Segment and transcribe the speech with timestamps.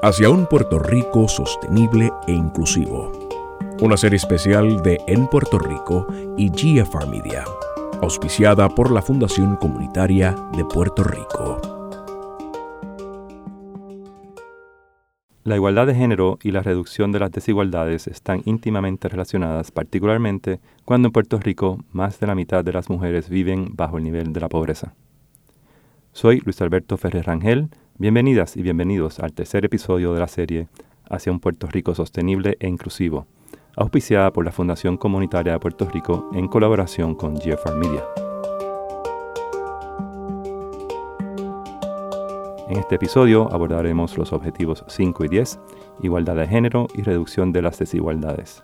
[0.00, 3.28] hacia un Puerto Rico sostenible e inclusivo.
[3.80, 7.44] Una serie especial de En Puerto Rico y GFR Media,
[8.00, 11.60] auspiciada por la Fundación Comunitaria de Puerto Rico.
[15.42, 21.08] La igualdad de género y la reducción de las desigualdades están íntimamente relacionadas, particularmente cuando
[21.08, 24.40] en Puerto Rico más de la mitad de las mujeres viven bajo el nivel de
[24.40, 24.94] la pobreza.
[26.12, 27.68] Soy Luis Alberto Ferrer Rangel.
[28.00, 30.68] Bienvenidas y bienvenidos al tercer episodio de la serie
[31.10, 33.26] Hacia un Puerto Rico sostenible e inclusivo,
[33.74, 38.04] auspiciada por la Fundación Comunitaria de Puerto Rico en colaboración con GFR Media.
[42.68, 45.58] En este episodio abordaremos los objetivos 5 y 10,
[46.04, 48.62] igualdad de género y reducción de las desigualdades.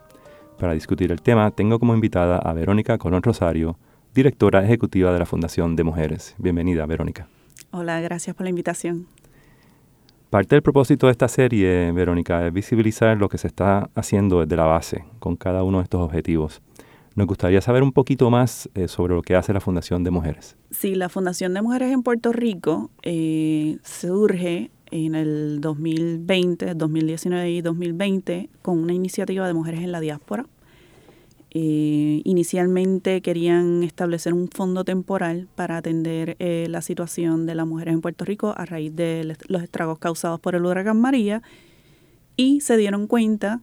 [0.60, 3.78] Para discutir el tema tengo como invitada a Verónica Colón Rosario,
[4.14, 6.36] directora ejecutiva de la Fundación de Mujeres.
[6.38, 7.26] Bienvenida, Verónica.
[7.72, 9.08] Hola, gracias por la invitación.
[10.34, 14.56] Parte del propósito de esta serie, Verónica, es visibilizar lo que se está haciendo desde
[14.56, 16.60] la base con cada uno de estos objetivos.
[17.14, 20.56] Nos gustaría saber un poquito más eh, sobre lo que hace la Fundación de Mujeres.
[20.72, 27.62] Sí, la Fundación de Mujeres en Puerto Rico eh, surge en el 2020, 2019 y
[27.62, 30.46] 2020 con una iniciativa de mujeres en la diáspora
[31.56, 37.94] eh, inicialmente querían establecer un fondo temporal para atender eh, la situación de las mujeres
[37.94, 41.42] en Puerto Rico a raíz de los estragos causados por el huracán María
[42.36, 43.60] y se dieron cuenta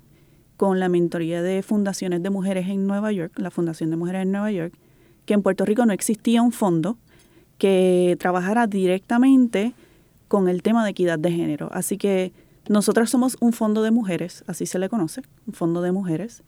[0.55, 4.31] con la mentoría de fundaciones de mujeres en Nueva York, la Fundación de Mujeres en
[4.31, 4.73] Nueva York,
[5.25, 6.97] que en Puerto Rico no existía un fondo
[7.57, 9.73] que trabajara directamente
[10.29, 11.67] con el tema de equidad de género.
[11.73, 12.31] Así que
[12.69, 16.41] nosotros somos un fondo de mujeres, así se le conoce, un fondo de mujeres,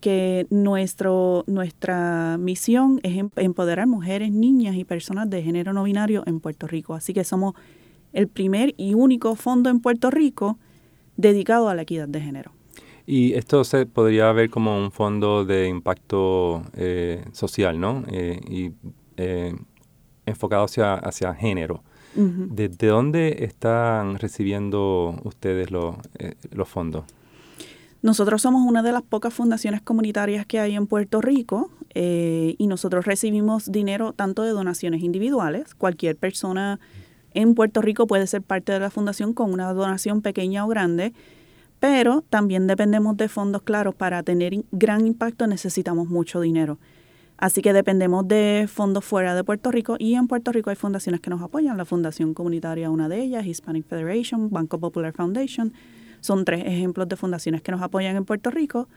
[0.00, 6.22] que nuestro, nuestra misión es em, empoderar mujeres, niñas y personas de género no binario
[6.26, 6.94] en Puerto Rico.
[6.94, 7.54] Así que somos
[8.12, 10.58] el primer y único fondo en Puerto Rico
[11.16, 12.52] dedicado a la equidad de género.
[13.06, 18.04] Y esto se podría ver como un fondo de impacto eh, social, ¿no?
[18.08, 18.72] Eh, y
[19.16, 19.54] eh,
[20.26, 21.82] enfocado hacia, hacia género.
[22.14, 27.04] ¿De, dónde están recibiendo ustedes los fondos?
[28.00, 32.68] Nosotros somos una de las pocas fundaciones comunitarias que hay en Puerto Rico eh, y
[32.68, 35.74] nosotros recibimos dinero tanto de donaciones individuales.
[35.74, 36.78] Cualquier persona
[37.34, 41.12] en Puerto Rico puede ser parte de la fundación con una donación pequeña o grande,
[41.80, 43.96] pero también dependemos de fondos claros.
[43.96, 46.78] Para tener gran impacto necesitamos mucho dinero.
[47.36, 51.20] Así que dependemos de fondos fuera de Puerto Rico y en Puerto Rico hay fundaciones
[51.20, 51.76] que nos apoyan.
[51.76, 55.72] La Fundación Comunitaria, una de ellas, Hispanic Federation, Banco Popular Foundation
[56.20, 58.88] son tres ejemplos de fundaciones que nos apoyan en Puerto Rico,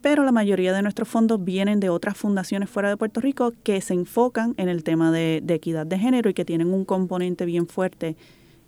[0.00, 3.80] pero la mayoría de nuestros fondos vienen de otras fundaciones fuera de Puerto Rico que
[3.80, 7.66] se enfocan en el tema de, equidad de género y que tienen un componente bien
[7.66, 8.16] fuerte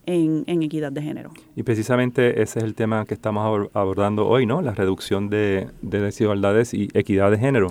[0.05, 1.31] en, equidad de género.
[1.57, 4.61] Y precisamente ese es el tema que estamos abordando hoy, ¿no?
[4.61, 7.69] La reducción de, desigualdades y equidad de género.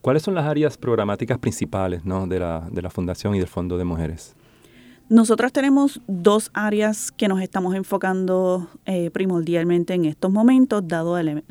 [0.00, 2.26] ¿Cuáles son las áreas programáticas principales ¿no?
[2.28, 4.36] de, la, Fundación y del Fondo de Mujeres?
[5.08, 11.42] Nosotros tenemos dos áreas que nos estamos enfocando eh, primordialmente en estos momentos, dado la,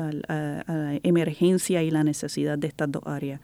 [1.03, 3.39] emergencia y la necesidad de estas dos áreas.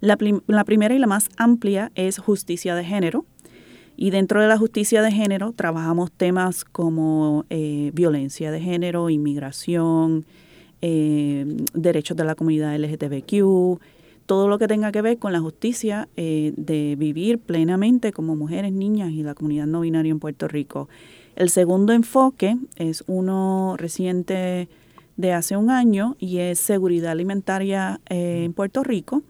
[0.00, 3.24] La, primera y la más amplia es justicia de género.
[3.96, 10.26] Y dentro de la justicia de género trabajamos temas como eh, violencia de género, inmigración,
[10.82, 13.80] eh, derechos de la comunidad LGTBQ,
[14.28, 18.74] todo lo que tenga que ver con la justicia eh, de vivir plenamente como mujeres,
[18.74, 20.90] niñas y la comunidad no binaria en Puerto Rico.
[21.34, 24.68] El segundo enfoque es uno reciente
[25.16, 29.22] de hace un año y es seguridad alimentaria eh, en Puerto Rico,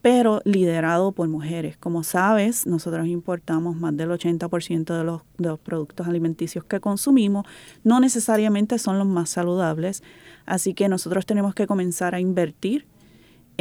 [0.00, 1.76] pero liderado por mujeres.
[1.76, 7.44] Como sabes, nosotros importamos más del 80% de los, de los productos alimenticios que consumimos,
[7.84, 10.02] no necesariamente son los más saludables,
[10.46, 12.86] así que nosotros tenemos que comenzar a invertir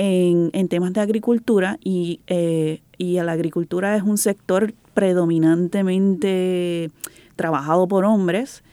[0.02, 6.90] en, temas de agricultura y, eh, y la agricultura es un sector predominantemente
[7.36, 8.64] trabajado por hombres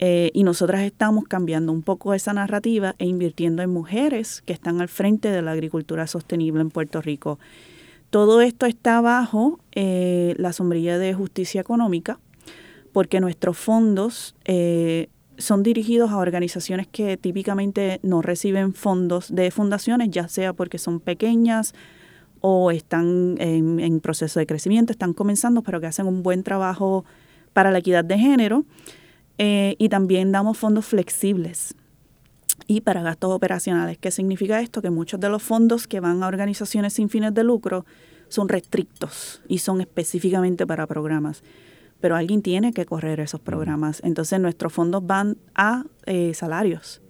[0.00, 4.80] eh, y nosotras estamos cambiando un poco esa narrativa e invirtiendo en mujeres que están
[4.80, 7.38] al frente de la agricultura sostenible en Puerto Rico.
[8.10, 12.18] Todo esto está bajo eh, la sombrilla de justicia económica
[12.92, 14.34] porque nuestros fondos
[15.38, 21.00] son dirigidos a organizaciones que típicamente no reciben fondos de fundaciones, ya sea porque son
[21.00, 21.74] pequeñas
[22.40, 27.04] o están en, proceso de crecimiento, están comenzando, pero que hacen un buen trabajo
[27.52, 28.64] para la equidad de género.
[29.38, 31.74] Eh, y también damos fondos flexibles
[32.66, 33.98] y para gastos operacionales.
[33.98, 34.82] ¿Qué significa esto?
[34.82, 37.84] Que muchos de los fondos que van a organizaciones sin fines de lucro
[38.28, 41.42] son restrictos y son específicamente para programas
[42.04, 44.02] pero alguien tiene que correr esos programas.
[44.04, 47.00] Entonces nuestros fondos van a eh, salarios.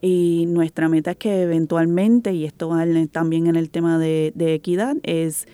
[0.00, 4.96] Y nuestra meta es que eventualmente, y esto va también en el tema de, equidad,
[5.04, 5.46] es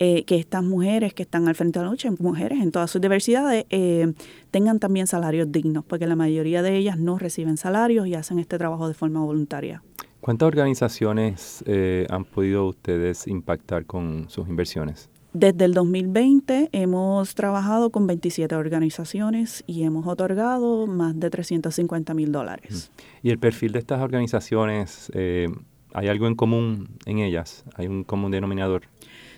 [0.00, 3.00] eh, que estas mujeres que están al frente de la lucha, mujeres en todas sus
[3.00, 4.12] diversidades, eh,
[4.50, 8.58] tengan también salarios dignos, porque la mayoría de ellas no reciben salarios y hacen este
[8.58, 9.82] trabajo de forma voluntaria.
[10.20, 15.08] ¿Cuántas organizaciones eh, han podido ustedes impactar con sus inversiones?
[15.32, 22.32] Desde el 2020 hemos trabajado con 27 organizaciones y hemos otorgado más de 350 mil
[22.32, 22.90] dólares.
[23.22, 25.48] ¿Y el perfil de estas organizaciones, eh,
[25.92, 27.64] hay algo en común en ellas?
[27.76, 28.82] ¿Hay un común denominador?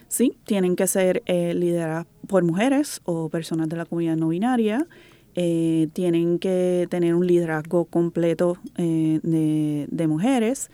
[0.09, 4.87] Sí, tienen que ser eh, lideradas por mujeres o personas de la comunidad no binaria.
[5.35, 10.71] Eh, tienen que tener un liderazgo completo de, de mujeres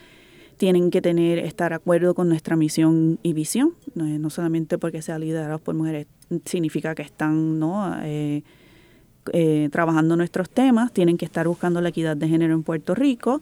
[0.58, 5.18] tienen que tener estar de acuerdo con nuestra misión y visión, no, solamente porque sea
[5.18, 6.06] liderados por mujeres
[6.44, 7.96] significa que están ¿no?
[8.02, 8.42] Eh,
[9.32, 13.40] eh, trabajando nuestros temas, tienen que estar buscando la equidad de género en Puerto Rico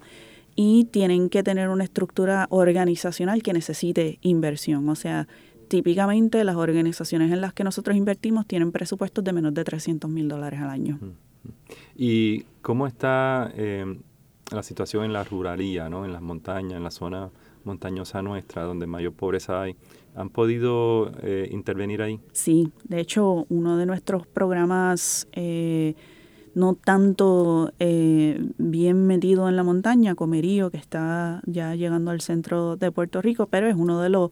[0.55, 4.89] y tienen que tener una estructura organizacional que necesite inversión.
[4.89, 5.27] O sea,
[5.69, 10.29] típicamente las organizaciones en las que nosotros invertimos tienen presupuestos de menos de 300 mil
[10.29, 10.99] dólares al año.
[11.95, 13.97] ¿Y cómo está eh,
[14.53, 16.05] la situación en la ruralía, ¿no?
[16.05, 17.31] en las montañas, en la zona
[17.65, 19.77] montañosa nuestra, donde mayor pobreza hay.
[20.15, 22.21] ¿Han podido eh, intervenir ahí?
[22.33, 25.95] Sí, de hecho, uno de nuestros programas eh,
[26.55, 32.77] no tanto eh, bien metido en la montaña, Comerío, que está ya llegando al centro
[32.77, 34.31] de Puerto Rico, pero es uno de los,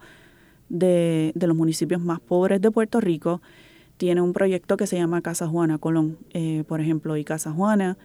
[0.68, 3.42] de, de los municipios más pobres de Puerto Rico,
[3.98, 6.18] tiene un proyecto que se llama Casa Juana Colón,
[6.66, 7.96] por ejemplo, y Casa Juana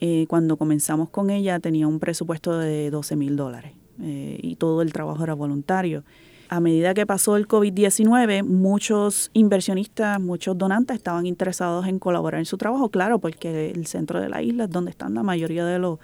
[0.00, 4.80] eh, cuando comenzamos con ella tenía un presupuesto de 12 mil dólares eh, y todo
[4.80, 6.04] el trabajo era voluntario.
[6.48, 12.46] A medida que pasó el COVID-19, muchos inversionistas, muchos donantes estaban interesados en colaborar en
[12.46, 15.78] su trabajo, claro, porque el centro de la isla es donde están la mayoría de
[15.78, 15.98] los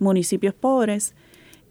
[0.00, 1.14] municipios pobres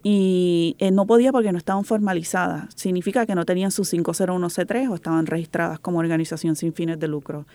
[0.01, 2.73] y eh, no podía porque no estaban formalizadas.
[2.73, 7.45] Significa que no tenían su 501C3 o estaban registradas como organización sin fines de lucro.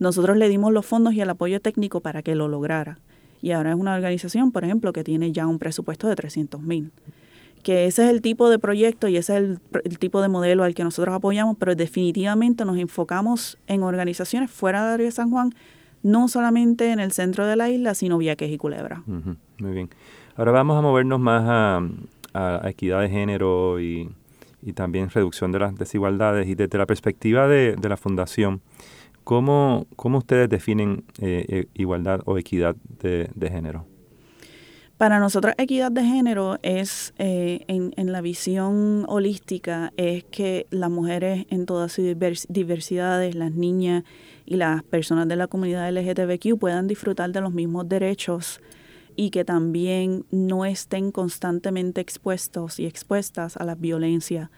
[0.00, 2.98] Nosotros le dimos los fondos y el apoyo técnico para que lo lograra
[3.44, 6.92] y ahora es una organización, por ejemplo, que tiene ya un presupuesto de 300 mil.
[7.62, 10.74] Que ese es el tipo de proyecto y ese es el, tipo de modelo al
[10.74, 15.54] que nosotros apoyamos, pero definitivamente nos enfocamos en organizaciones fuera de área de San Juan,
[16.02, 19.02] no solamente en el centro de la isla, sino Vieques y Culebra.
[19.06, 19.90] muy bien.
[20.36, 21.44] Ahora vamos a movernos más
[22.32, 24.10] a, equidad de género y,
[24.74, 26.48] también reducción de las desigualdades.
[26.48, 28.62] Y desde la perspectiva de, de la Fundación,
[29.24, 33.86] ¿Cómo, cómo ustedes definen eh, eh, igualdad o equidad de, género?
[34.98, 41.46] Para nosotros equidad de género es, eh, en, la visión holística, es que las mujeres
[41.48, 42.04] en todas sus
[42.48, 44.04] diversidades, las niñas
[44.44, 48.60] y las personas de la comunidad LGTBQ puedan disfrutar de los mismos derechos
[49.16, 54.50] y que también no estén constantemente expuestos y expuestas a la violencia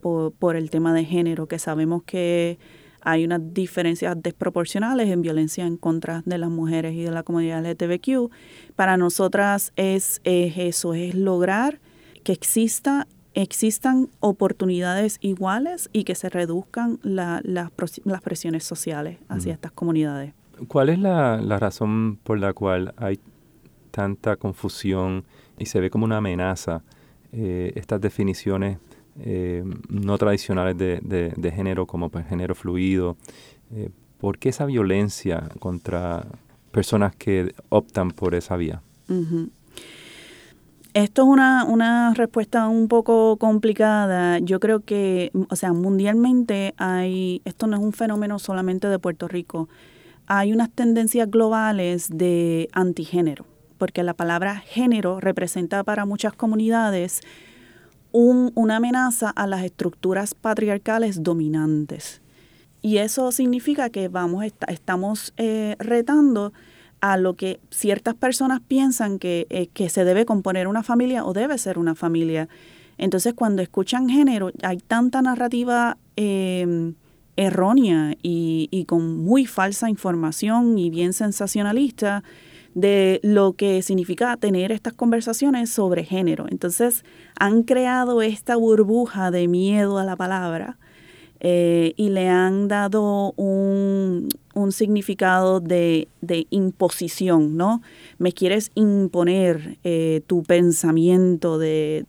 [0.00, 2.58] por el tema de género, que sabemos que
[3.02, 7.64] hay unas diferencias desproporcionales en violencia en contra de las mujeres y de la comunidad
[7.64, 8.30] LGTBQ.
[8.76, 11.80] Para nosotras es, eso, es lograr
[12.24, 17.70] que exista existan oportunidades iguales y que se reduzcan las
[18.22, 20.34] presiones sociales hacia estas comunidades.
[20.68, 23.18] ¿Cuál es la, razón por la cual hay
[23.90, 25.24] tanta confusión
[25.58, 26.82] y se ve como una amenaza
[27.32, 28.78] eh, estas definiciones
[29.20, 31.00] eh, no tradicionales de,
[31.36, 33.16] de, género, como pues, género fluido.
[33.72, 36.26] Eh, ¿Por qué esa violencia contra
[36.70, 38.82] personas que optan por esa vía?
[40.94, 44.38] Esto es una, una respuesta un poco complicada.
[44.38, 49.26] Yo creo que, o sea, mundialmente hay, esto no es un fenómeno solamente de Puerto
[49.26, 49.68] Rico,
[50.26, 53.44] hay unas tendencias globales de antigénero,
[53.76, 57.20] porque la palabra género representa para muchas comunidades
[58.12, 62.20] una amenaza a las estructuras patriarcales dominantes.
[62.82, 66.52] Y eso significa que vamos, estamos eh, retando
[67.00, 71.32] a lo que ciertas personas piensan que, eh, que, se debe componer una familia o
[71.32, 72.48] debe ser una familia.
[72.98, 76.94] Entonces, cuando escuchan género, hay tanta narrativa em,
[77.36, 82.22] errónea y, y, con muy falsa información y bien sensacionalista
[82.74, 86.46] de lo que significa tener estas conversaciones sobre género.
[86.50, 87.04] Entonces
[87.38, 90.78] han creado esta burbuja de miedo a la palabra
[91.40, 96.08] eh, y le han dado un, un significado de,
[96.50, 97.82] imposición, ¿no?
[98.18, 102.06] Me quieres imponer eh, tu pensamiento de,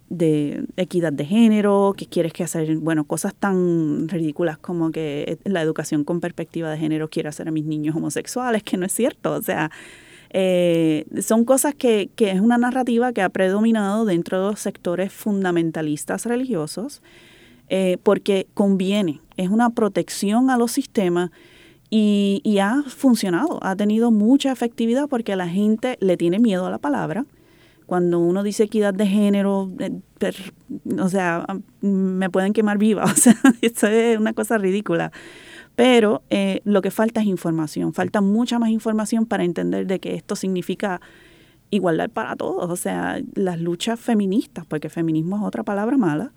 [0.77, 6.03] equidad de género, que quieres que hacer, bueno, cosas tan ridículas como que la educación
[6.03, 9.41] con perspectiva de género quiere hacer a mis niños homosexuales, que no es cierto, o
[9.41, 9.72] sea,
[10.33, 15.13] eh, son cosas que, que es una narrativa que ha predominado dentro de los sectores
[15.13, 17.01] fundamentalistas religiosos,
[17.69, 21.31] eh, porque conviene, es una protección a los sistemas
[21.89, 26.79] y, ha funcionado, ha tenido mucha efectividad porque la gente le tiene miedo a la
[26.79, 27.25] palabra.
[27.85, 29.91] Cuando uno dice equidad de género, eh,
[30.99, 31.45] o sea,
[31.81, 35.11] me pueden quemar viva, o sea, esto es una cosa ridícula.
[35.75, 40.13] Pero eh, lo que falta es información, falta mucha más información para entender de que
[40.15, 41.01] esto significa
[41.72, 46.32] igualdad para todos, o sea, las luchas feministas, porque feminismo es otra palabra mala,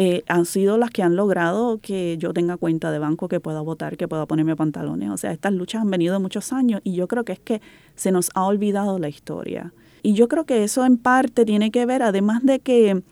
[0.00, 3.60] eh, han sido las que han logrado que yo tenga cuenta de banco, que pueda
[3.62, 5.10] votar, que pueda ponerme pantalones.
[5.10, 7.60] O sea, estas luchas han venido muchos años y yo creo que es que
[7.96, 9.72] se nos ha olvidado la historia.
[10.04, 13.02] Y yo creo que eso en parte tiene que ver, además de que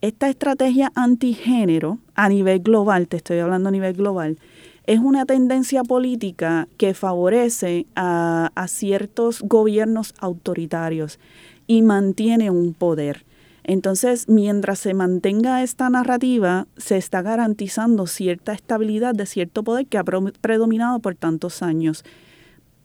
[0.00, 4.38] esta estrategia antigénero a nivel global, te estoy hablando a nivel global,
[4.88, 11.20] es una tendencia política que favorece a, ciertos gobiernos autoritarios
[11.66, 13.26] y mantiene un poder.
[13.64, 19.98] Entonces, mientras se mantenga esta narrativa, se está garantizando cierta estabilidad de cierto poder que
[19.98, 22.02] ha predominado por tantos años.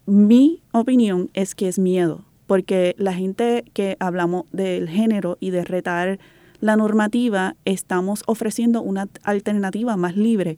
[0.06, 5.64] Mi opinión es que es miedo, porque la gente que hablamos del género y de
[5.64, 6.20] retar
[6.60, 10.58] la normativa, estamos ofreciendo una alternativa más libre.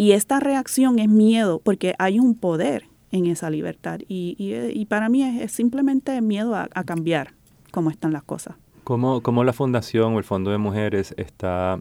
[0.00, 4.00] Y esta reacción es miedo, porque hay un poder en esa libertad.
[4.08, 7.34] Y, para mí es, simplemente miedo a, a cambiar
[7.70, 8.56] cómo están las cosas.
[8.82, 11.78] ¿Cómo, ¿Cómo, la Fundación o el Fondo de Mujeres está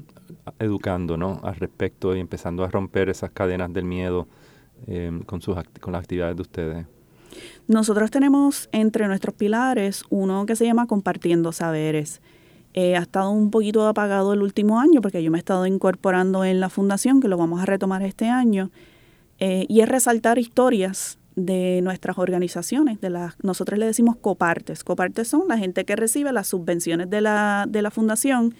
[0.59, 1.39] educando ¿no?
[1.43, 4.27] al respecto y empezando a romper esas cadenas del miedo
[4.85, 6.85] em, con, sus, con las actividades de ustedes?
[7.69, 12.21] Nosotros tenemos entre nuestros pilares uno que se llama Compartiendo Saberes.
[12.81, 16.45] Eh, ha estado un poquito apagado el último año porque yo me he estado incorporando
[16.45, 18.71] en la fundación, que lo vamos a retomar este año,
[19.37, 24.85] eh, y es resaltar historias de nuestras organizaciones, de las, nosotros le decimos copartes.
[24.85, 28.55] Copartes son la gente que recibe las subvenciones de la, de la fundación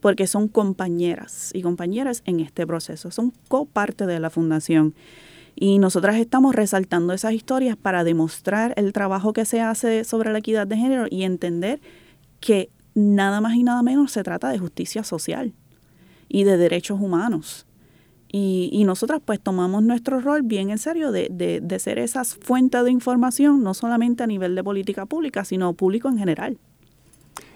[0.00, 4.94] porque son compañeras y compañeras en este proceso, son coparte de la fundación.
[5.54, 10.38] Y nosotras estamos resaltando esas historias para demostrar el trabajo que se hace sobre la
[10.38, 11.82] equidad de género y entender
[12.40, 15.54] que nada más y nada menos se trata de justicia social
[16.28, 17.66] y de derechos humanos.
[18.32, 22.36] Y, y nosotras pues tomamos nuestro rol bien en serio de, de, de ser esas
[22.36, 26.58] fuentes de información, no solamente a nivel de política pública, sino público en general.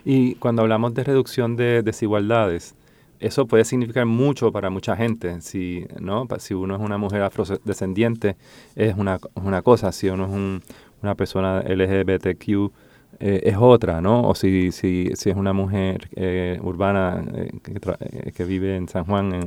[0.04, 2.74] Y cuando hablamos de reducción de desigualdades,
[3.20, 5.40] eso puede significar mucho para mucha gente.
[5.40, 6.26] Si, ¿no?
[6.38, 8.36] si uno es una mujer afrodescendiente,
[8.76, 9.92] es una, una cosa.
[9.92, 10.62] Si uno es un,
[11.02, 12.72] una persona LGBTQ,
[13.20, 14.22] eh, es otra, ¿no?
[14.28, 19.40] O si, si, si es una mujer eh, urbana eh, que, vive en San Juan,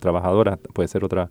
[0.00, 1.30] trabajadora, puede ser otra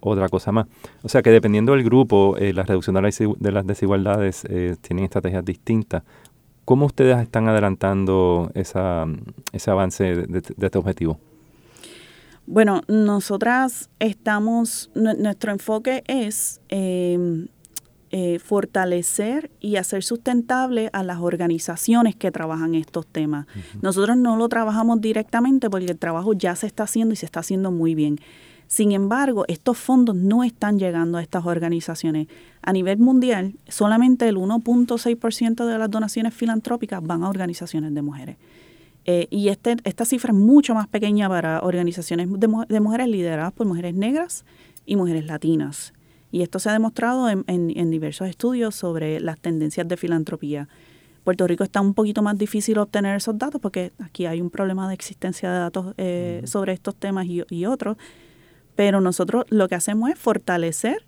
[0.00, 0.66] otra cosa más.
[1.04, 4.44] O sea que dependiendo del grupo, la reducción de, las desigualdades
[4.80, 6.02] tienen estrategias distintas.
[6.64, 9.06] ¿Cómo ustedes están adelantando esa,
[9.52, 11.20] ese avance de, de este objetivo?
[12.46, 17.46] Bueno, nosotras estamos, nuestro enfoque es eh,
[18.44, 23.46] fortalecer y hacer sustentable a las organizaciones que trabajan estos temas.
[23.80, 27.40] Nosotros no lo trabajamos directamente porque el trabajo ya se está haciendo y se está
[27.40, 28.18] haciendo muy bien.
[28.72, 32.28] Sin embargo, estos fondos no están llegando a estas organizaciones.
[32.62, 38.36] A nivel mundial, solamente el 1.6% de las donaciones filantrópicas van a organizaciones de mujeres.
[39.04, 43.66] Eh, y este, esta cifra es mucho más pequeña para organizaciones de mujeres lideradas por
[43.66, 44.46] mujeres negras
[44.86, 45.92] y mujeres latinas.
[46.32, 50.66] Y esto se ha demostrado en, en, diversos estudios sobre las tendencias de filantropía.
[51.24, 54.88] Puerto Rico está un poquito más difícil obtener esos datos porque aquí hay un problema
[54.88, 57.98] de existencia de datos eh, sobre estos temas y, y, otros,
[58.74, 61.04] pero nosotros lo que hacemos es fortalecer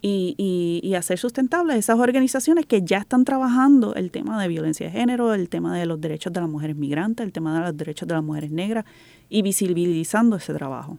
[0.00, 4.86] y, y, y, hacer sustentables esas organizaciones que ya están trabajando el tema de violencia
[4.86, 7.76] de género, el tema de los derechos de las mujeres migrantes, el tema de los
[7.76, 8.84] derechos de las mujeres negras
[9.28, 10.98] y visibilizando ese trabajo.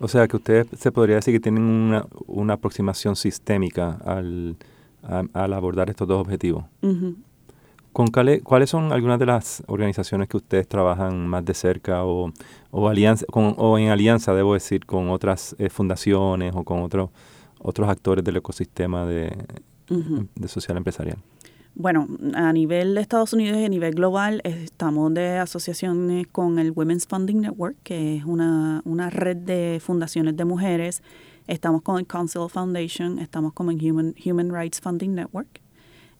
[0.00, 4.56] O sea que ustedes se podría decir que tienen una, una aproximación sistémica al,
[5.02, 6.64] al abordar estos dos objetivos.
[7.92, 12.32] ¿Con ¿Cuáles son algunas de las organizaciones que ustedes trabajan más de cerca o,
[12.70, 17.10] o, alianza, con, o en alianza, debo decir, con otras eh, fundaciones o con otros
[17.60, 19.36] otros actores del ecosistema de,
[19.88, 21.18] de social empresarial?
[21.78, 26.72] Bueno, a nivel de Estados Unidos y a nivel global, estamos de asociaciones con el
[26.72, 31.02] Women's Funding Network, que es una, red de fundaciones de mujeres
[31.46, 35.62] Estamos con el Council Foundation, estamos con el Human, Human Rights Funding Network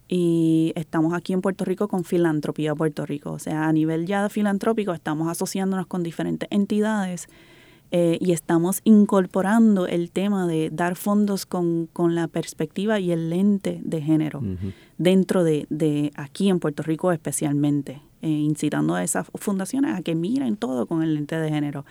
[0.08, 3.32] y estamos aquí en Puerto Rico con Filantropía Puerto Rico.
[3.32, 7.28] O sea, a nivel ya filantrópico estamos asociándonos con diferentes entidades
[7.90, 13.80] eh, y estamos incorporando el tema de dar fondos con, la perspectiva y el lente
[13.82, 14.42] de género
[14.98, 20.14] dentro de, de, aquí en Puerto Rico especialmente, eh, incitando a esas fundaciones a que
[20.14, 21.84] miren todo con el lente de género.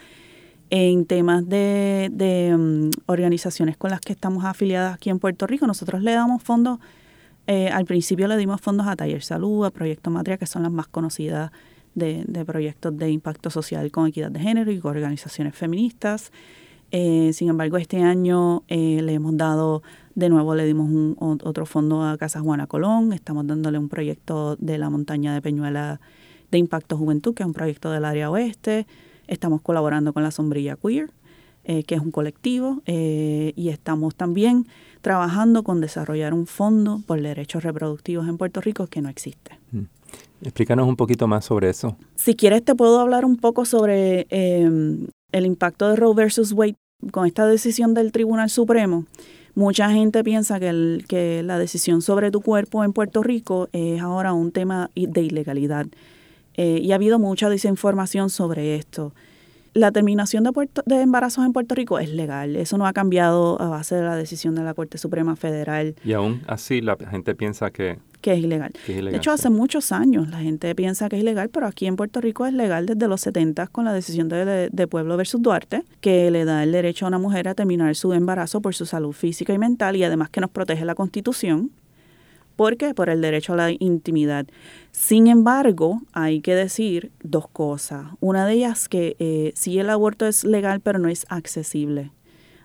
[0.69, 5.65] En temas de, de mm, organizaciones con las que estamos afiliadas aquí en Puerto Rico,
[5.65, 6.79] nosotros le damos fondos
[7.47, 10.71] eh, al principio le dimos fondos a Taller Salud, a Proyecto Matria, que son las
[10.71, 11.51] más conocidas
[11.97, 16.31] de, proyectos de impacto social con equidad de género y con organizaciones feministas.
[16.91, 19.81] Eh, sin embargo, este año eh, le hemos dado,
[20.15, 24.77] de nuevo le dimos otro fondo a Casa Juana Colón, estamos dándole un proyecto de
[24.77, 25.99] la montaña de Peñuela
[26.51, 28.87] de Impacto Juventud, que es un proyecto del área oeste,
[29.27, 31.09] estamos colaborando con la Sombrilla Queer,
[31.65, 34.67] que es un colectivo, y estamos también
[35.01, 39.59] trabajando con desarrollar un fondo por derechos reproductivos en Puerto Rico que no existe.
[39.73, 39.96] Mm.
[40.41, 41.97] Explícanos un poquito más sobre eso.
[42.15, 46.75] Si quieres te puedo hablar un poco sobre em, el impacto de Roe versus Wade
[47.11, 49.05] con esta decisión del Tribunal Supremo.
[49.55, 54.51] Mucha gente piensa que, la decisión sobre tu cuerpo en Puerto Rico es ahora un
[54.51, 55.87] tema de ilegalidad.
[56.53, 59.13] Eh, y ha habido mucha desinformación sobre esto
[59.73, 60.51] la terminación de,
[60.85, 62.55] de embarazos en Puerto Rico es legal.
[62.55, 65.95] Eso no ha cambiado a base de la decisión de la Corte Suprema Federal.
[66.03, 67.99] Y aún así la gente piensa que...
[68.21, 68.73] Que es ilegal.
[68.87, 72.19] de hecho, hace muchos años la gente piensa que es ilegal, pero aquí en Puerto
[72.19, 76.31] Rico es legal desde los 70 con la decisión de, de Pueblo versus Duarte, que
[76.31, 79.53] le da el derecho a una mujer a terminar su embarazo por su salud física
[79.53, 81.71] y mental y además que nos protege la Constitución
[82.57, 82.95] ¿Por qué?
[82.95, 84.47] Por el derecho a la intimidad.
[84.91, 88.07] Sin embargo, hay que decir dos cosas.
[88.19, 92.11] Una de ellas que eh, sí el aborto es legal, pero no es accesible.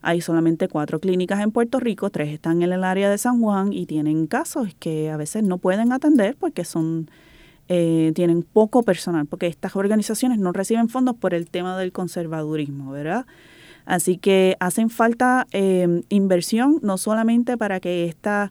[0.01, 3.75] Hay solamente cuatro clínicas en Puerto Rico, tres están en el área de San Juan
[3.75, 7.09] y tienen casos que a veces no pueden atender porque son
[7.69, 12.91] eh, tienen poco personal, porque estas organizaciones no reciben fondos por el tema del conservadurismo,
[12.91, 13.27] ¿verdad?
[13.85, 18.51] Así que hacen falta eh, inversión no solamente para que esta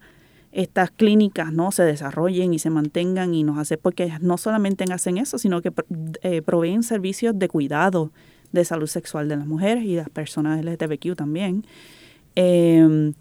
[0.51, 5.17] estas clínicas no se desarrollen y se mantengan y nos hace porque no solamente hacen
[5.17, 5.71] eso sino que
[6.23, 8.11] eh, proveen servicios de cuidado
[8.51, 11.65] de salud sexual de las mujeres y de las personas LGTBQ también
[12.35, 13.13] em,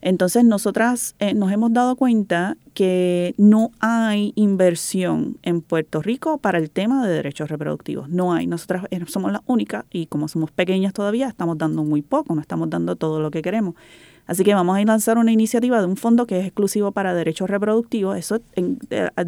[0.00, 6.58] entonces nosotras eh, nos hemos dado cuenta que no hay inversión en Puerto Rico para
[6.58, 8.08] el tema de derechos reproductivos.
[8.08, 8.46] No hay.
[8.46, 12.40] Nosotras eh, somos las únicas y como somos pequeñas todavía estamos dando muy poco, no
[12.40, 13.74] estamos dando todo lo que queremos.
[14.28, 17.48] Así que vamos a lanzar una iniciativa de un fondo que es exclusivo para derechos
[17.48, 18.78] reproductivos, eso en,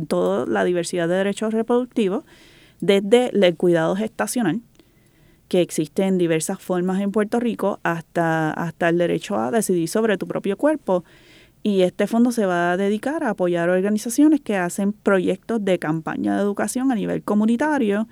[0.06, 2.22] toda la diversidad de derechos reproductivos,
[2.80, 4.60] desde el cuidado gestacional,
[5.48, 10.18] que existe en diversas formas en Puerto Rico, hasta, hasta el derecho a decidir sobre
[10.18, 11.02] tu propio cuerpo.
[11.62, 16.36] Y este fondo se va a dedicar a apoyar organizaciones que hacen proyectos de campaña
[16.36, 18.06] de educación a nivel comunitario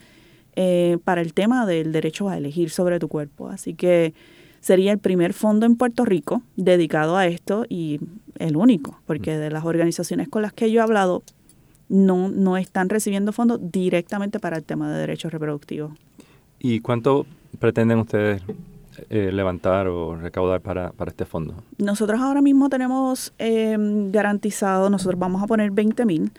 [0.56, 3.48] eh, para el tema del derecho a elegir sobre tu cuerpo.
[3.48, 4.14] Así que
[4.60, 8.00] sería el primer fondo en Puerto Rico dedicado a esto y
[8.38, 11.22] el único, porque de las organizaciones con las que yo he hablado
[11.88, 15.92] no, no están recibiendo fondos directamente para el tema de derechos reproductivos.
[16.58, 17.26] ¿Y cuánto
[17.58, 18.42] pretenden ustedes
[19.10, 21.54] eh, levantar o recaudar para, este fondo?
[21.78, 26.32] Nosotros ahora mismo tenemos em, garantizado, nosotros vamos a poner 20 mil.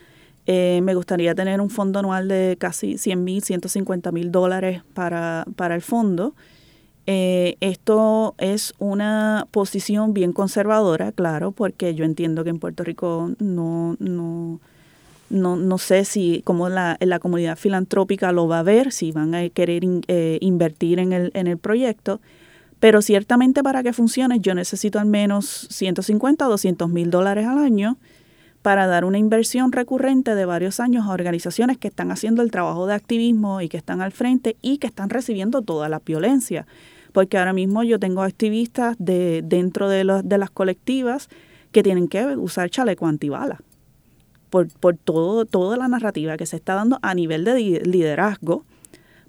[0.45, 5.45] Eh, me gustaría tener un fondo anual de casi 100 mil, 150 mil dólares para,
[5.55, 6.33] para el fondo.
[7.07, 13.31] Eh, esto es una posición bien conservadora, claro, porque yo entiendo que en Puerto Rico
[13.39, 14.59] no, no,
[15.29, 19.33] no, no sé si cómo la, la comunidad filantrópica lo va a ver, si van
[19.33, 22.21] a querer eh, invertir en el, en el proyecto,
[22.79, 27.57] pero ciertamente para que funcione yo necesito al menos 150 o 200 mil dólares al
[27.57, 27.97] año
[28.61, 32.87] para dar una inversión recurrente de varios años a organizaciones que están haciendo el trabajo
[32.87, 36.65] de activismo y que están al frente y que están recibiendo toda la violencia
[37.11, 41.29] porque ahora mismo yo tengo activistas de, dentro de, los, de las colectivas
[41.71, 43.59] que tienen que usar chaleco antibala
[44.49, 48.65] por, por todo, toda la narrativa que se está dando a nivel de liderazgo,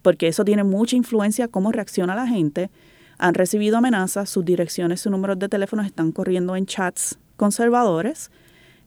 [0.03, 2.71] porque eso tiene mucha influencia cómo reacciona la gente.
[3.19, 8.31] Han recibido amenazas, sus direcciones, sus números de teléfono están corriendo en chats conservadores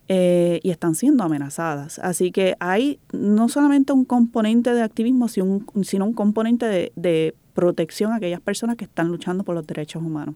[0.07, 1.99] eh, y están siendo amenazadas.
[1.99, 6.91] Así que hay no solamente un componente de activismo, sino un, sino un componente de,
[6.95, 10.35] de protección a aquellas personas que están luchando por los derechos humanos.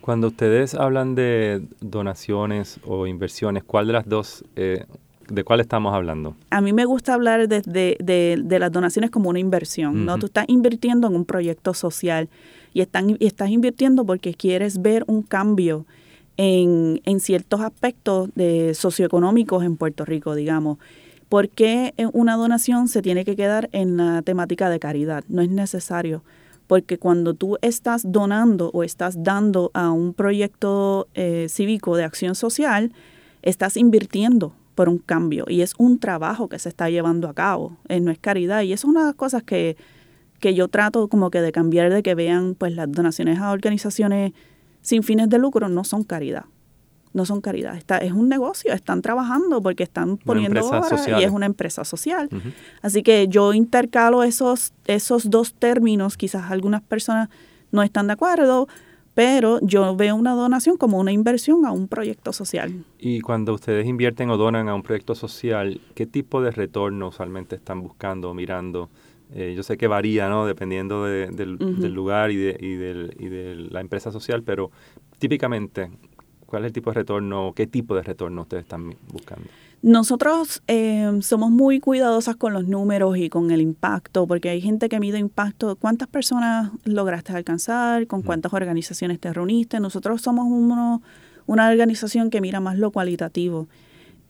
[0.00, 4.86] Cuando ustedes hablan de donaciones o inversiones, ¿cuál de las dos eh,
[5.28, 6.34] ¿De cuál estamos hablando?
[6.48, 10.18] A mí me gusta hablar de, de, las donaciones como una inversión, ¿no?
[10.18, 12.30] Tú estás invirtiendo en un proyecto social
[12.72, 15.84] y, están, y estás invirtiendo porque quieres ver un cambio
[16.38, 20.78] en, ciertos aspectos de socioeconómicos en Puerto Rico, digamos.
[21.28, 25.24] ¿Por qué una donación se tiene que quedar en la temática de caridad?
[25.28, 26.22] No es necesario,
[26.66, 32.34] porque cuando tú estás donando o estás dando a un proyecto eh, cívico de acción
[32.34, 32.92] social,
[33.42, 37.76] estás invirtiendo por un cambio y es un trabajo que se está llevando a cabo,
[37.88, 39.76] eh, no es caridad y eso es una de las cosas que,
[40.38, 44.32] que yo trato como que de cambiar de que vean pues las donaciones a organizaciones
[44.88, 46.46] sin fines de lucro no son caridad
[47.12, 51.30] no son caridad, está, es un negocio, están trabajando porque están poniendo horas y es
[51.30, 52.28] una empresa social.
[52.82, 57.28] Así que yo intercalo esos, esos dos términos, quizás algunas personas
[57.72, 58.68] no están de acuerdo,
[59.14, 62.84] pero yo veo una donación como una inversión a un proyecto social.
[63.00, 67.56] Y cuando ustedes invierten o donan a un proyecto social, ¿qué tipo de retorno usualmente
[67.56, 68.90] están buscando o mirando?
[69.34, 70.46] Eh, yo sé que varía, ¿no?
[70.46, 74.70] Dependiendo del, del, lugar y de, y, del, y de la empresa social, pero
[75.18, 75.90] típicamente,
[76.48, 79.46] ¿Cuál es el tipo de retorno, qué tipo de retorno ustedes están buscando?
[79.82, 84.88] Nosotros eh, somos muy cuidadosas con los números y con el impacto, porque hay gente
[84.88, 89.78] que mide impacto, cuántas personas lograste alcanzar, con cuántas organizaciones te reuniste.
[89.78, 91.02] Nosotros somos uno,
[91.44, 93.68] una organización que mira más lo cualitativo.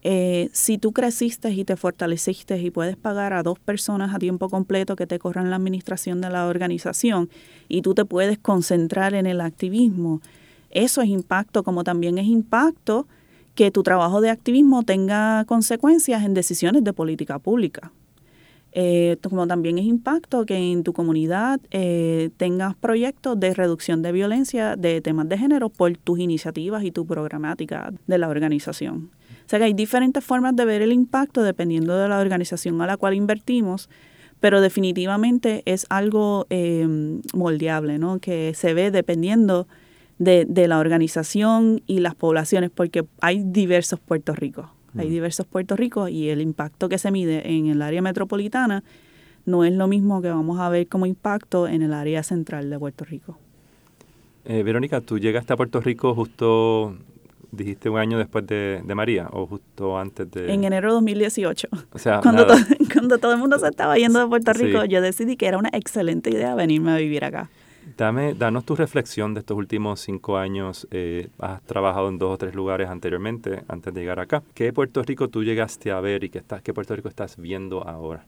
[0.03, 4.49] Eh, si tú creciste y te fortaleciste y puedes pagar a dos personas a tiempo
[4.49, 7.29] completo que te corran la administración de la organización
[7.67, 10.21] y tú te puedes concentrar en el activismo,
[10.69, 13.07] eso es impacto, como también es impacto
[13.55, 17.91] que tu trabajo de activismo tenga consecuencias en decisiones de política pública.
[18.71, 24.11] Eh, como también es impacto que en tu comunidad eh, tengas proyectos de reducción de
[24.11, 29.09] violencia de temas de género por tus iniciativas y tu programática de la organización.
[29.49, 32.85] O sea que hay diferentes formas de ver el impacto dependiendo de la organización a
[32.85, 33.89] la cual invertimos,
[34.39, 36.87] pero definitivamente es algo eh,
[37.33, 38.19] moldeable, ¿no?
[38.19, 39.67] que se ve dependiendo
[40.19, 44.71] de, de, la organización y las poblaciones, porque hay diversos Puerto Rico.
[44.95, 45.11] Hay mm.
[45.13, 48.83] diversos Puerto Rico y el impacto que se mide en el área metropolitana
[49.47, 52.77] no es lo mismo que vamos a ver como impacto en el área central de
[52.77, 53.39] Puerto Rico.
[54.45, 56.95] Eh, Verónica, tú llegaste a Puerto Rico justo,
[57.51, 60.53] dijiste un año después de, María o justo antes de...
[60.53, 61.67] En enero de 2018.
[61.91, 62.57] O sea, cuando, todo,
[62.93, 65.69] cuando todo el mundo se estaba yendo de Puerto Rico, yo decidí que era una
[65.73, 67.49] excelente idea venirme a vivir acá.
[67.97, 70.87] Dame, danos tu reflexión de estos últimos cinco años.
[70.91, 74.43] Eh, has trabajado en dos o tres lugares anteriormente, antes de llegar acá.
[74.53, 77.87] ¿Qué Puerto Rico tú llegaste a ver y qué, estás, qué Puerto Rico estás viendo
[77.87, 78.25] ahora?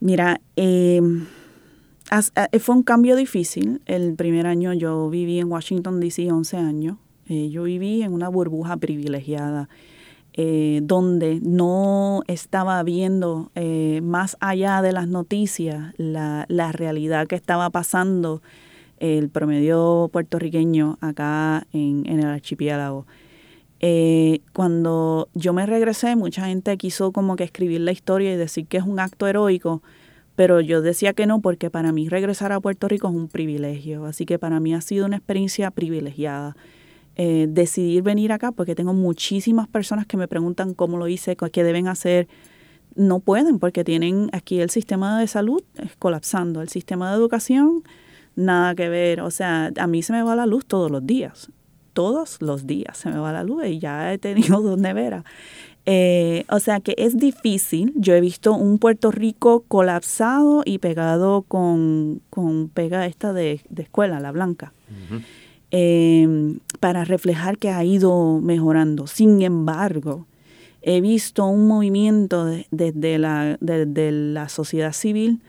[0.00, 1.26] Mira, em,
[2.34, 3.80] eh, fue un cambio difícil.
[3.86, 6.96] El primer año yo viví en Washington, D.C., 11 años.
[7.32, 9.68] Eh, yo viví en una burbuja privilegiada.
[10.34, 17.34] Eh, donde no estaba viendo eh, más allá de las noticias la, la, realidad que
[17.34, 18.40] estaba pasando
[18.98, 23.04] el promedio puertorriqueño acá en, en el archipiélago.
[24.54, 28.78] Cuando yo me regresé, mucha gente quiso como que escribir la historia y decir que
[28.78, 29.82] es un acto heroico,
[30.34, 34.06] pero yo decía que no porque para mí regresar a Puerto Rico es un privilegio,
[34.06, 36.56] así que para mí ha sido una experiencia privilegiada.
[37.16, 41.64] Eh, decidir venir acá porque tengo muchísimas personas que me preguntan cómo lo hice, qué
[41.64, 42.28] deben hacer.
[42.94, 45.62] No pueden porque tienen aquí el sistema de salud
[45.98, 47.82] colapsando, el sistema de educación
[48.36, 49.20] nada que ver.
[49.20, 51.50] O sea, a mí se me va la luz todos los días.
[51.92, 55.24] Todos los días se me va la luz y ya he tenido dos neveras.
[55.84, 57.92] Eh, o sea que es difícil.
[57.96, 64.20] Yo he visto un Puerto Rico colapsado y pegado con, con pega esta de, escuela,
[64.20, 64.72] la blanca.
[66.82, 69.06] Para reflejar que ha ido mejorando.
[69.06, 70.26] Sin embargo,
[70.80, 75.40] he visto un movimiento desde la, de, la sociedad civil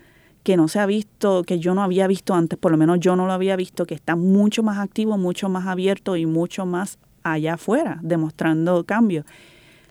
[0.43, 3.15] que no se ha visto, que yo no había visto antes, por lo menos yo
[3.15, 6.99] no lo había visto, que está mucho más activo, mucho más abierto y mucho más
[7.23, 9.25] allá afuera, demostrando cambios.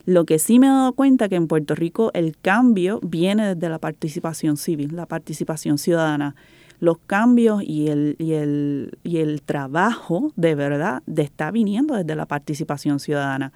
[0.07, 3.69] Lo que sí me he dado cuenta que en Puerto Rico el cambio viene desde
[3.69, 6.37] la participación civil, la participación ciudadana
[6.83, 12.17] los cambios y el, y el, y el trabajo de verdad de está viniendo desde
[12.17, 13.53] la participación ciudadana.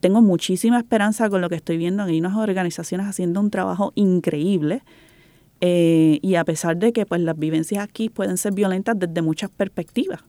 [0.00, 2.02] Tengo muchísima esperanza con lo que estoy viendo.
[2.02, 4.82] Hay unas organizaciones haciendo un trabajo increíble.
[5.60, 9.50] Eh, y a pesar de que pues, las vivencias aquí pueden ser violentas desde muchas
[9.50, 10.20] perspectivas,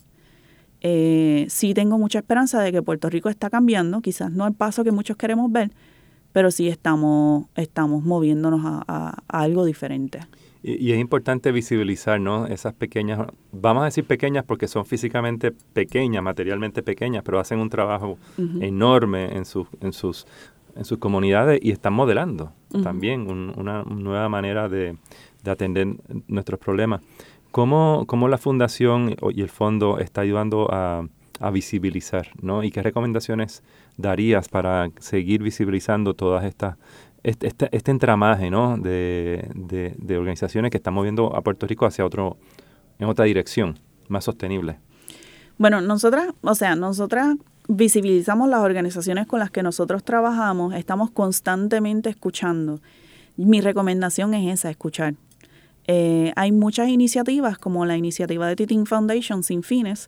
[0.81, 4.84] eh, sí tengo mucha esperanza de que Puerto Rico está cambiando, quizás no el paso
[4.84, 5.71] que muchos queremos ver,
[6.34, 10.19] pero sí estamos, estamos moviéndonos a algo diferente.
[10.63, 12.45] Y, es importante visibilizar, ¿no?
[12.47, 17.69] Esas pequeñas, vamos a decir pequeñas porque son físicamente pequeñas, materialmente pequeñas, pero hacen un
[17.69, 18.17] trabajo
[18.60, 20.26] enorme en sus, en sus
[20.76, 24.97] en sus comunidades y están modelando también una nueva manera de,
[25.45, 25.88] atender
[26.28, 27.02] nuestros problemas.
[27.52, 31.08] ¿Cómo, ¿Cómo, la fundación y el fondo está ayudando a,
[31.52, 32.63] visibilizar, ¿no?
[32.63, 33.63] ¿Y qué recomendaciones
[33.97, 36.78] darías para seguir visibilizando todas estas
[37.23, 38.77] este, este, este entramaje ¿no?
[38.77, 42.38] de, de, organizaciones que están moviendo a Puerto Rico hacia otro,
[42.99, 44.77] en otra dirección, más sostenible.
[45.57, 47.36] Bueno, nosotras, o sea, nosotras
[47.67, 52.81] visibilizamos las organizaciones con las que nosotros trabajamos, estamos constantemente escuchando.
[53.38, 55.13] Mi recomendación es esa, escuchar.
[55.88, 60.07] Eh, hay muchas iniciativas, como la iniciativa de Titin Foundation sin fines,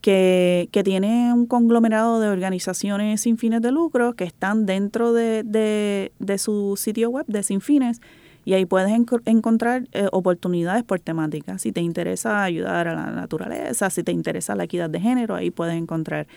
[0.00, 5.42] que, que, tiene un conglomerado de organizaciones sin fines de lucro que están dentro de,
[5.44, 8.00] de, su sitio web de sin fines
[8.44, 8.92] y ahí puedes
[9.24, 11.58] encontrar eh, oportunidades por temática.
[11.58, 15.50] Si te interesa ayudar a la naturaleza, si te interesa la equidad de género, ahí
[15.50, 16.28] puedes encontrar.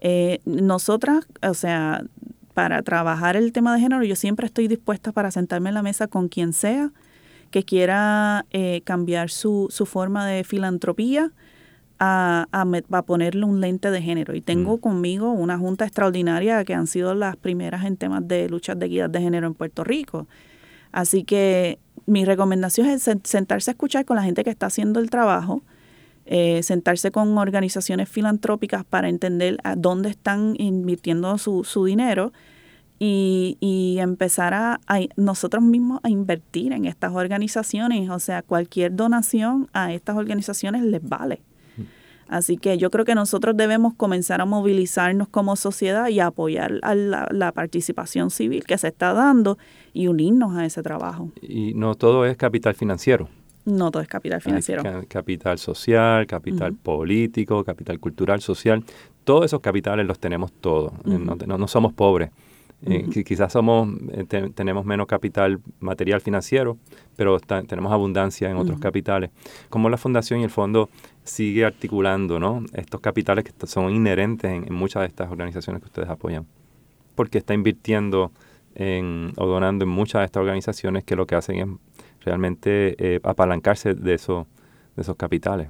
[0.00, 2.04] Eh, nosotras, o sea,
[2.54, 6.06] para trabajar el tema de género, yo siempre estoy dispuesta para sentarme en la mesa
[6.06, 6.92] con quien sea
[7.50, 11.32] que quiera eh, cambiar su, su forma de filantropía
[12.00, 14.34] a, a, ponerle un lente de género.
[14.34, 14.80] Y tengo mm.
[14.80, 19.10] conmigo una junta extraordinaria que han sido las primeras en temas de lucha de equidad
[19.10, 20.26] de género en Puerto Rico.
[20.92, 25.10] Así que mi recomendación es sentarse a escuchar con la gente que está haciendo el
[25.10, 25.62] trabajo,
[26.24, 32.32] eh, sentarse con organizaciones filantrópicas para entender a dónde están invirtiendo su, su dinero
[32.98, 38.08] y, y empezar a, a, nosotros mismos a invertir en estas organizaciones.
[38.08, 41.42] O sea, cualquier donación a estas organizaciones les vale.
[42.30, 46.94] Así que yo creo que nosotros debemos comenzar a movilizarnos como sociedad y apoyar a
[46.94, 49.58] la, participación civil que se está dando
[49.92, 51.32] y unirnos a ese trabajo.
[51.42, 53.28] Y no todo es capital financiero.
[53.64, 54.84] No todo es capital financiero.
[55.08, 58.84] capital social, capital político, capital cultural, social.
[59.24, 60.92] Todos esos capitales los tenemos todos.
[61.04, 62.30] no, no somos pobres.
[62.82, 66.78] Eh, quizás somos, eh, tenemos menos capital material financiero,
[67.16, 69.30] pero tenemos abundancia en otros capitales.
[69.68, 70.88] Como la fundación y el fondo
[71.22, 72.64] sigue articulando ¿no?
[72.72, 76.46] estos capitales que son inherentes en, muchas de estas organizaciones que ustedes apoyan.
[77.14, 78.32] Porque está invirtiendo
[78.74, 81.68] en, o donando en muchas de estas organizaciones que lo que hacen es
[82.24, 84.46] realmente eh, apalancarse de, eso,
[84.96, 85.68] de esos capitales.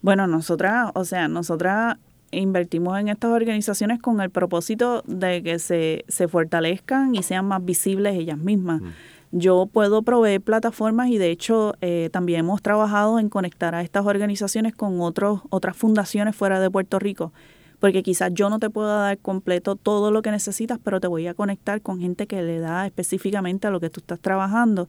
[0.00, 1.98] Bueno, nosotras, o sea, nosotras
[2.30, 7.64] invertimos en estas organizaciones con el propósito de que se, se fortalezcan y sean más
[7.64, 8.80] visibles ellas mismas.
[8.80, 8.88] Mm.
[9.32, 14.04] Yo puedo proveer plataformas y de hecho eh, también hemos trabajado en conectar a estas
[14.04, 17.32] organizaciones con otros, otras fundaciones fuera de Puerto Rico,
[17.78, 21.28] porque quizás yo no te pueda dar completo todo lo que necesitas, pero te voy
[21.28, 24.88] a conectar con gente que le da específicamente a lo que tú estás trabajando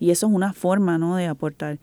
[0.00, 1.16] y eso es una forma ¿no?
[1.16, 1.78] de aportar.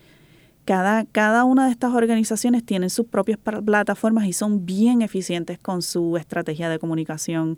[0.66, 5.82] Cada, cada una de estas organizaciones tiene sus propias plataformas y son bien eficientes con
[5.82, 7.58] su estrategia de comunicación.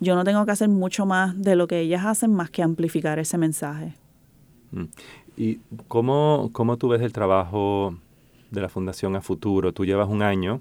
[0.00, 3.18] Yo no tengo que hacer mucho más de lo que ellas hacen más que amplificar
[3.18, 3.94] ese mensaje.
[4.72, 4.84] Mm.
[5.36, 7.94] ¿Y cómo, cómo tú ves el trabajo
[8.50, 9.72] de la fundación a futuro?
[9.72, 10.60] Tú llevas un año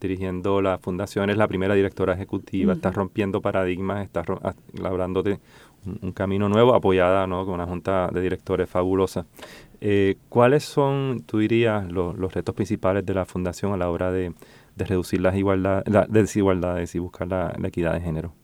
[0.00, 4.26] dirigiendo la fundación, eres la primera directora ejecutiva, estás rompiendo paradigmas, estás
[4.72, 5.40] labrándote
[5.84, 7.44] un, un, camino nuevo, apoyada ¿no?
[7.44, 9.26] con una junta de directores fabulosa.
[9.80, 14.34] Eh, ¿Cuáles son, tú dirías, los retos principales de la Fundación a la hora de,
[14.76, 18.34] reducir las, igualdad, desigualdades y buscar la, equidad de género?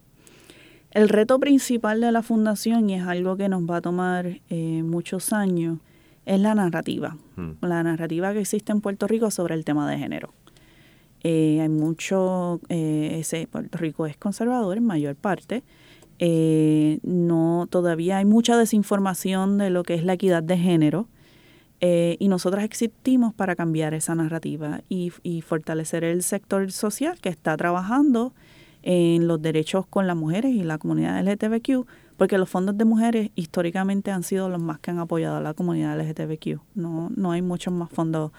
[0.93, 4.83] El reto principal de la Fundación, y es algo que nos va a tomar eh,
[4.83, 5.79] muchos años,
[6.25, 7.17] es la narrativa.
[7.37, 7.53] Hmm.
[7.61, 10.33] La narrativa que existe en Puerto Rico sobre el tema de género.
[11.23, 15.65] Eh, hay mucho, ese Puerto Rico es conservador en mayor parte,
[16.19, 21.09] no todavía hay mucha desinformación de lo que es la equidad de género
[21.81, 25.11] eh, y nosotras existimos para cambiar esa narrativa y,
[25.43, 28.33] fortalecer el sector social que está trabajando
[28.83, 31.87] en los derechos con las mujeres y la comunidad LGTBQ,
[32.17, 35.55] porque los fondos de mujeres históricamente han sido los más que han apoyado a la
[35.55, 36.61] comunidad LGTBQ.
[36.75, 38.33] No, no hay muchos más fondos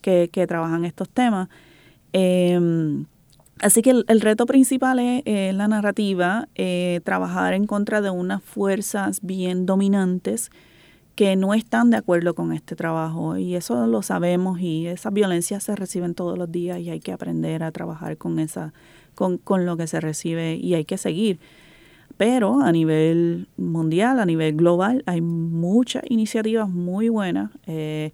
[0.00, 1.48] que, que trabajan estos temas.
[2.12, 3.04] Em,
[3.60, 9.20] así que el, reto principal es la narrativa, eh, trabajar en contra de unas fuerzas
[9.22, 10.50] bien dominantes
[11.18, 15.64] que no están de acuerdo con este trabajo y eso lo sabemos y esas violencias
[15.64, 18.72] se reciben todos los días y hay que aprender a trabajar con esa
[19.16, 21.40] con, con lo que se recibe y hay que seguir.
[22.16, 28.12] Pero a nivel mundial, a nivel global, hay muchas iniciativas muy buenas eh,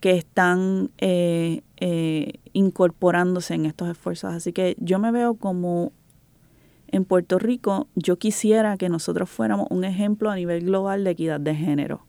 [0.00, 4.32] que están eh, eh, incorporándose en estos esfuerzos.
[4.32, 5.92] Así que yo me veo como
[6.86, 11.40] en Puerto Rico, yo quisiera que nosotros fuéramos un ejemplo a nivel global de equidad
[11.40, 12.07] de género.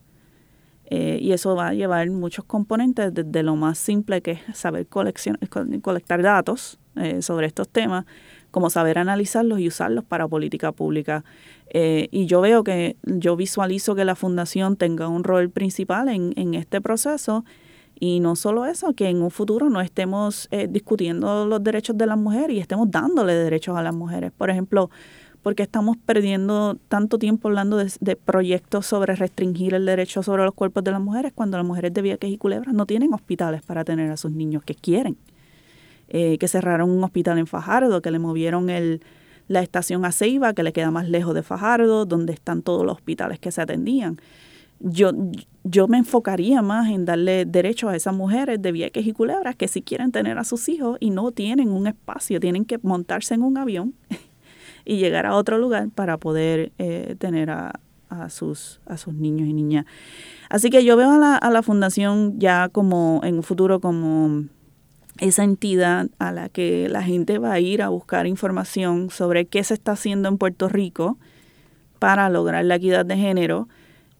[0.91, 4.87] Eh, y eso va a llevar muchos componentes, desde lo más simple que es saber
[4.87, 8.05] colectar datos eh, sobre estos temas,
[8.49, 11.23] como saber analizarlos y usarlos para política pública.
[11.69, 16.33] Eh, y yo veo que, yo visualizo que la fundación tenga un rol principal en,
[16.35, 17.45] en este proceso
[17.99, 22.17] y no solo eso, que en un futuro no estemos discutiendo los derechos de las
[22.17, 24.31] mujeres y estemos dándole derechos a las mujeres.
[24.31, 24.89] Por ejemplo,
[25.41, 30.83] porque estamos perdiendo tanto tiempo hablando de, proyectos sobre restringir el derecho sobre los cuerpos
[30.83, 34.11] de las mujeres cuando las mujeres de Vieques y Culebras no tienen hospitales para tener
[34.11, 35.17] a sus niños que quieren.
[36.11, 39.01] Eh, que cerraron un hospital en Fajardo, que le movieron el,
[39.47, 42.95] la estación a Ceiba, que le queda más lejos de Fajardo, donde están todos los
[42.95, 44.17] hospitales que se atendían.
[44.79, 45.11] Yo,
[45.63, 49.67] yo me enfocaría más en darle derechos a esas mujeres de Vieques y Culebras que
[49.67, 53.43] si quieren tener a sus hijos y no tienen un espacio, tienen que montarse en
[53.43, 53.93] un avión
[54.89, 57.79] y llegar a otro lugar para poder eh, tener a,
[58.29, 59.85] sus, a sus niños y niñas.
[60.49, 64.45] Así que yo veo a la, a la fundación ya como en un futuro como
[65.19, 69.63] esa entidad a la que la gente va a ir a buscar información sobre qué
[69.63, 71.19] se está haciendo en Puerto Rico
[71.99, 73.67] para lograr la equidad de género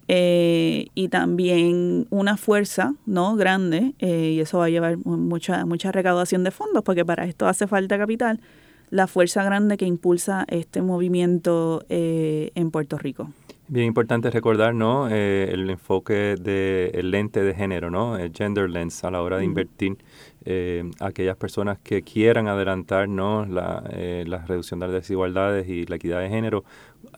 [0.08, 5.92] eh, y también una fuerza no grande eh, y eso va a llevar mucha mucha
[5.92, 8.40] recaudación de fondos porque para esto hace falta capital
[8.89, 13.30] la fuerza grande que impulsa este movimiento eh, en Puerto Rico.
[13.67, 15.10] Bien importante recordar, ¿no?
[15.10, 18.17] Eh, el enfoque del lente de género, ¿no?
[18.17, 19.97] El gender lens a la hora de invertir
[20.43, 23.45] eh, aquellas personas que quieran adelantar, ¿no?
[23.45, 23.84] La,
[24.25, 26.63] la, reducción de las desigualdades y la equidad de género,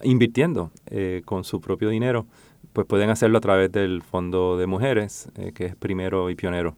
[0.03, 0.71] invirtiendo
[1.23, 2.25] con su propio dinero,
[2.73, 6.75] pues pueden hacerlo a través del Fondo de Mujeres, que es primero y pionero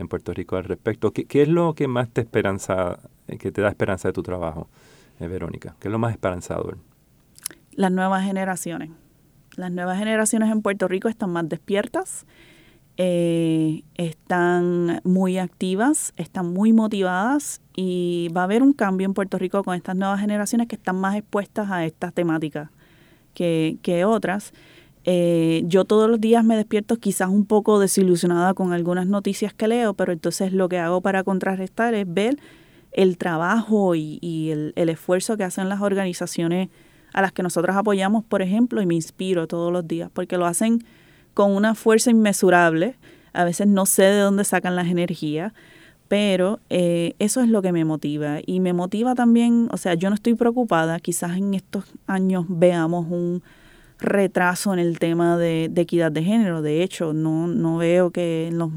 [0.00, 1.12] en Puerto Rico al respecto.
[1.12, 4.22] ¿Qué, qué es lo que más te esperanza eh, que te da esperanza de tu
[4.22, 4.68] trabajo,
[5.20, 5.76] eh, Verónica?
[5.80, 6.78] ¿Qué es lo más esperanzador?
[7.72, 8.90] Las nuevas generaciones.
[9.56, 12.26] Las nuevas generaciones en Puerto Rico están más despiertas,
[12.96, 19.38] eh, están muy activas, están muy motivadas y va a haber un cambio en Puerto
[19.38, 22.70] Rico con estas nuevas generaciones que están más expuestas a estas temáticas
[23.34, 24.52] que, que otras.
[25.04, 29.94] Yo todos los días me despierto quizás un poco desilusionada con algunas noticias que leo,
[29.94, 32.36] pero entonces lo que hago para contrarrestar es ver
[32.92, 36.68] el trabajo y, el, esfuerzo que hacen las organizaciones
[37.12, 40.46] a las que nosotros apoyamos, por ejemplo, y me inspiro todos los días, porque lo
[40.46, 40.84] hacen
[41.34, 42.96] con una fuerza inmesurable.
[43.32, 45.52] A veces no sé de dónde sacan las energías,
[46.08, 48.38] pero eh, eso es lo que me motiva.
[48.44, 53.06] Y me motiva también, o sea, yo no estoy preocupada, quizás en estos años veamos
[53.08, 53.42] un
[54.00, 56.62] retraso en el tema de, equidad de género.
[56.62, 58.70] De hecho, no, no veo que en los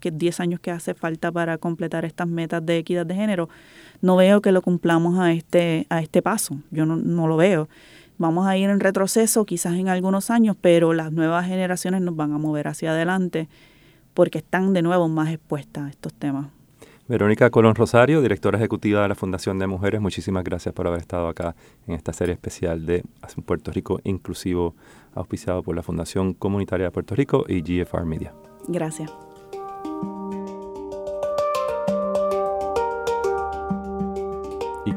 [0.00, 3.48] que 10 años que hace falta para completar estas metas de equidad de género,
[4.00, 6.58] no veo que lo cumplamos a este, a este paso.
[6.70, 7.68] Yo no, no lo veo.
[8.18, 12.32] Vamos a ir en retroceso quizás en algunos años, pero las nuevas generaciones nos van
[12.32, 13.48] a mover hacia adelante
[14.12, 16.57] porque están de nuevo más expuestas a estos temas.
[17.08, 21.28] Verónica Colón Rosario, directora ejecutiva de la Fundación de Mujeres, muchísimas gracias por haber estado
[21.28, 23.02] acá en esta serie especial de
[23.46, 24.74] Puerto Rico Inclusivo,
[25.14, 28.34] auspiciado por la Fundación Comunitaria de Puerto Rico y GFR Media.
[28.68, 29.10] Gracias.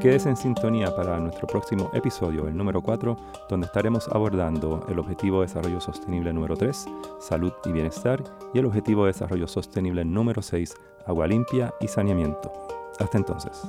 [0.01, 3.15] Quédese en sintonía para nuestro próximo episodio, el número 4,
[3.47, 6.85] donde estaremos abordando el Objetivo de Desarrollo Sostenible número 3,
[7.19, 10.73] Salud y Bienestar, y el Objetivo de Desarrollo Sostenible número 6,
[11.05, 12.51] agua limpia y saneamiento.
[12.99, 13.61] Hasta entonces.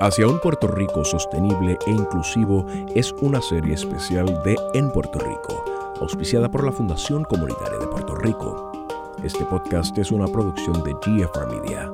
[0.00, 5.64] Hacia un Puerto Rico sostenible e inclusivo es una serie especial de En Puerto Rico,
[6.02, 8.72] auspiciada por la Fundación Comunitaria de Puerto Rico.
[9.22, 11.92] Este podcast es una producción de GFR Media.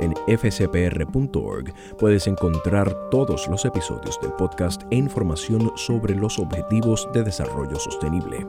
[0.00, 7.22] En fcpr.org puedes encontrar todos los episodios del podcast e información sobre los objetivos de
[7.22, 8.46] desarrollo sostenible.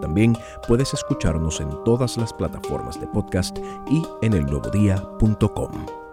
[0.00, 0.34] También
[0.66, 3.58] puedes escucharnos en todas las plataformas de podcast
[3.90, 6.03] y en elnuevodía.com.